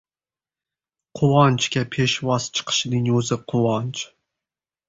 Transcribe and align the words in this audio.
Quvonchga 1.19 1.83
peshvoz 1.97 2.49
chiqishning 2.61 3.07
o‘zi 3.21 3.41
quvonch. 3.55 4.03